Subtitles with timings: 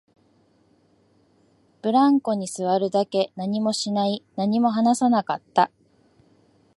[1.83, 5.69] ブランコに座るだけ、何もしない、何も話さなかった